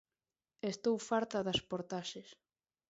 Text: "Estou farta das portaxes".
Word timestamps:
"Estou 0.71 0.95
farta 1.09 1.39
das 1.47 1.59
portaxes". 1.71 2.29